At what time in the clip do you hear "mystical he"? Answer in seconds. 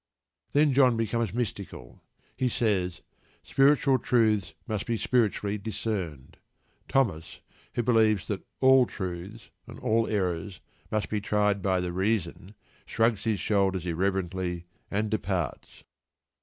1.31-2.49